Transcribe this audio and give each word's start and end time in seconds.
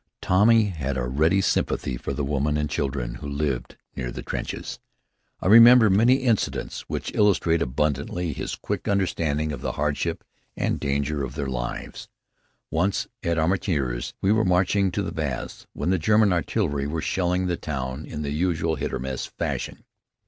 Tommy 0.19 0.69
had 0.69 0.97
a 0.97 1.03
ready 1.05 1.41
sympathy 1.41 1.95
for 1.95 2.11
the 2.11 2.23
women 2.23 2.57
and 2.57 2.71
children 2.71 3.13
who 3.21 3.29
lived 3.29 3.77
near 3.95 4.09
the 4.11 4.23
trenches. 4.23 4.79
I 5.41 5.45
remember 5.45 5.91
many 5.91 6.23
incidents 6.23 6.81
which 6.89 7.13
illustrate 7.13 7.61
abundantly 7.61 8.33
his 8.33 8.55
quick 8.55 8.87
understanding 8.87 9.51
of 9.51 9.61
the 9.61 9.73
hardship 9.73 10.23
and 10.57 10.79
danger 10.79 11.23
of 11.23 11.35
their 11.35 11.45
lives. 11.45 12.09
Once, 12.71 13.07
at 13.21 13.37
Armentières, 13.37 14.13
we 14.21 14.31
were 14.31 14.43
marching 14.43 14.89
to 14.89 15.03
the 15.03 15.11
baths, 15.11 15.67
when 15.73 15.91
the 15.91 15.99
German 15.99 16.33
artillery 16.33 16.87
were 16.87 17.03
shelling 17.03 17.45
the 17.45 17.55
town 17.55 18.03
in 18.03 18.23
the 18.23 18.31
usual 18.31 18.77
hit 18.77 18.91
or 18.91 18.99
miss 18.99 19.27
fashion. 19.27 19.83